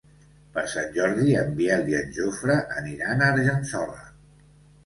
[0.53, 4.03] Per Sant Jordi en Biel i en Jofre aniran a Argençola.